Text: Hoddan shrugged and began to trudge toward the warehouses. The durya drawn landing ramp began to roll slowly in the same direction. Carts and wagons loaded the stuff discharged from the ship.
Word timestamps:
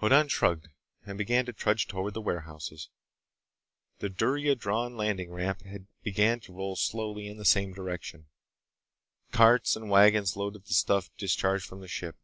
Hoddan 0.00 0.28
shrugged 0.28 0.68
and 1.04 1.18
began 1.18 1.44
to 1.44 1.52
trudge 1.52 1.86
toward 1.86 2.14
the 2.14 2.22
warehouses. 2.22 2.88
The 3.98 4.08
durya 4.08 4.54
drawn 4.58 4.96
landing 4.96 5.30
ramp 5.30 5.60
began 6.02 6.40
to 6.40 6.54
roll 6.54 6.74
slowly 6.74 7.26
in 7.28 7.36
the 7.36 7.44
same 7.44 7.74
direction. 7.74 8.28
Carts 9.30 9.76
and 9.76 9.90
wagons 9.90 10.38
loaded 10.38 10.64
the 10.64 10.72
stuff 10.72 11.10
discharged 11.18 11.66
from 11.66 11.80
the 11.82 11.88
ship. 11.88 12.16